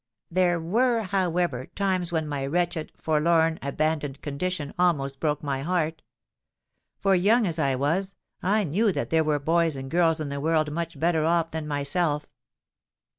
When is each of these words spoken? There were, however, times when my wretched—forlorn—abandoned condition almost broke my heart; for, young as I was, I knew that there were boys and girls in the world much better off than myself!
There 0.31 0.59
were, 0.59 1.03
however, 1.03 1.67
times 1.67 2.11
when 2.11 2.27
my 2.27 2.43
wretched—forlorn—abandoned 2.47 4.19
condition 4.23 4.73
almost 4.79 5.19
broke 5.19 5.43
my 5.43 5.61
heart; 5.61 6.01
for, 6.97 7.13
young 7.13 7.45
as 7.45 7.59
I 7.59 7.75
was, 7.75 8.15
I 8.41 8.63
knew 8.63 8.91
that 8.93 9.11
there 9.11 9.23
were 9.23 9.37
boys 9.37 9.75
and 9.75 9.91
girls 9.91 10.19
in 10.19 10.29
the 10.29 10.41
world 10.41 10.71
much 10.71 10.99
better 10.99 11.23
off 11.23 11.51
than 11.51 11.67
myself! 11.67 12.25